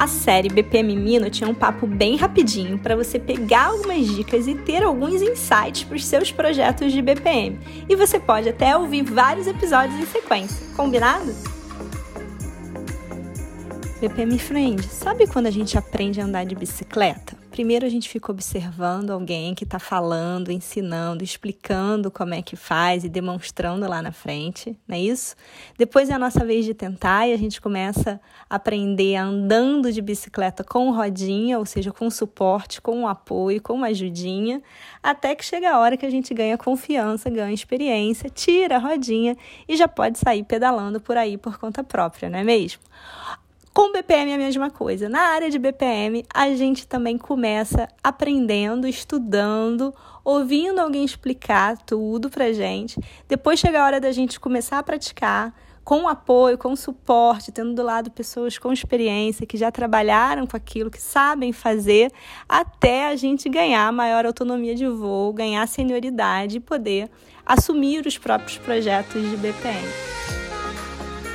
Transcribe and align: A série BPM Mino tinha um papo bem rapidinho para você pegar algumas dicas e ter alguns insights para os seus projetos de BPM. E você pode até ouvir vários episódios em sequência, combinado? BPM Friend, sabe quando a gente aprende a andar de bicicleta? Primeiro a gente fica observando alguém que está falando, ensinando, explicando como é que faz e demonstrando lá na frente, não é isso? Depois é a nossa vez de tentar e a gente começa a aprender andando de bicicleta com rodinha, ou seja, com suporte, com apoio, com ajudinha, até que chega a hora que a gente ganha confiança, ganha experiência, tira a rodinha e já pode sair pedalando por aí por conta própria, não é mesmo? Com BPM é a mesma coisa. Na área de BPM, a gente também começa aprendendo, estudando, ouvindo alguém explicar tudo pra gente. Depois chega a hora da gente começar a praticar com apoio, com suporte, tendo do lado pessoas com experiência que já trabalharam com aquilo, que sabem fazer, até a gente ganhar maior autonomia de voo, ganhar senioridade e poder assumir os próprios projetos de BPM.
A 0.00 0.06
série 0.06 0.48
BPM 0.48 0.96
Mino 0.96 1.28
tinha 1.28 1.46
um 1.46 1.52
papo 1.52 1.86
bem 1.86 2.16
rapidinho 2.16 2.78
para 2.78 2.96
você 2.96 3.18
pegar 3.18 3.66
algumas 3.66 4.06
dicas 4.06 4.46
e 4.48 4.54
ter 4.54 4.82
alguns 4.82 5.20
insights 5.20 5.84
para 5.84 5.94
os 5.94 6.06
seus 6.06 6.32
projetos 6.32 6.90
de 6.90 7.02
BPM. 7.02 7.60
E 7.86 7.94
você 7.94 8.18
pode 8.18 8.48
até 8.48 8.74
ouvir 8.74 9.02
vários 9.02 9.46
episódios 9.46 10.00
em 10.00 10.06
sequência, 10.06 10.66
combinado? 10.74 11.30
BPM 14.00 14.38
Friend, 14.38 14.82
sabe 14.86 15.26
quando 15.26 15.48
a 15.48 15.50
gente 15.50 15.76
aprende 15.76 16.18
a 16.18 16.24
andar 16.24 16.44
de 16.44 16.54
bicicleta? 16.54 17.39
Primeiro 17.50 17.84
a 17.84 17.88
gente 17.88 18.08
fica 18.08 18.30
observando 18.30 19.10
alguém 19.10 19.54
que 19.54 19.64
está 19.64 19.80
falando, 19.80 20.52
ensinando, 20.52 21.24
explicando 21.24 22.10
como 22.10 22.32
é 22.32 22.40
que 22.40 22.54
faz 22.54 23.02
e 23.02 23.08
demonstrando 23.08 23.88
lá 23.88 24.00
na 24.00 24.12
frente, 24.12 24.78
não 24.86 24.96
é 24.96 25.00
isso? 25.00 25.34
Depois 25.76 26.08
é 26.08 26.12
a 26.12 26.18
nossa 26.18 26.44
vez 26.44 26.64
de 26.64 26.74
tentar 26.74 27.26
e 27.26 27.32
a 27.32 27.36
gente 27.36 27.60
começa 27.60 28.20
a 28.48 28.54
aprender 28.54 29.16
andando 29.16 29.92
de 29.92 30.00
bicicleta 30.00 30.62
com 30.62 30.92
rodinha, 30.92 31.58
ou 31.58 31.66
seja, 31.66 31.90
com 31.90 32.08
suporte, 32.08 32.80
com 32.80 33.08
apoio, 33.08 33.60
com 33.60 33.82
ajudinha, 33.82 34.62
até 35.02 35.34
que 35.34 35.44
chega 35.44 35.72
a 35.72 35.78
hora 35.80 35.96
que 35.96 36.06
a 36.06 36.10
gente 36.10 36.32
ganha 36.32 36.56
confiança, 36.56 37.28
ganha 37.28 37.52
experiência, 37.52 38.30
tira 38.30 38.76
a 38.76 38.78
rodinha 38.78 39.36
e 39.68 39.76
já 39.76 39.88
pode 39.88 40.18
sair 40.18 40.44
pedalando 40.44 41.00
por 41.00 41.16
aí 41.16 41.36
por 41.36 41.58
conta 41.58 41.82
própria, 41.82 42.30
não 42.30 42.38
é 42.38 42.44
mesmo? 42.44 42.80
Com 43.72 43.92
BPM 43.92 44.32
é 44.32 44.34
a 44.34 44.38
mesma 44.38 44.68
coisa. 44.68 45.08
Na 45.08 45.20
área 45.20 45.48
de 45.48 45.56
BPM, 45.56 46.24
a 46.34 46.50
gente 46.56 46.88
também 46.88 47.16
começa 47.16 47.88
aprendendo, 48.02 48.86
estudando, 48.86 49.94
ouvindo 50.24 50.80
alguém 50.80 51.04
explicar 51.04 51.78
tudo 51.78 52.28
pra 52.28 52.52
gente. 52.52 52.98
Depois 53.28 53.60
chega 53.60 53.80
a 53.80 53.84
hora 53.84 54.00
da 54.00 54.10
gente 54.10 54.40
começar 54.40 54.78
a 54.78 54.82
praticar 54.82 55.54
com 55.84 56.08
apoio, 56.08 56.58
com 56.58 56.74
suporte, 56.74 57.52
tendo 57.52 57.72
do 57.72 57.82
lado 57.82 58.10
pessoas 58.10 58.58
com 58.58 58.72
experiência 58.72 59.46
que 59.46 59.56
já 59.56 59.70
trabalharam 59.70 60.48
com 60.48 60.56
aquilo, 60.56 60.90
que 60.90 61.00
sabem 61.00 61.52
fazer, 61.52 62.12
até 62.48 63.08
a 63.08 63.14
gente 63.14 63.48
ganhar 63.48 63.92
maior 63.92 64.26
autonomia 64.26 64.74
de 64.74 64.86
voo, 64.86 65.32
ganhar 65.32 65.66
senioridade 65.68 66.56
e 66.56 66.60
poder 66.60 67.08
assumir 67.46 68.04
os 68.04 68.18
próprios 68.18 68.58
projetos 68.58 69.22
de 69.30 69.36
BPM. 69.36 70.39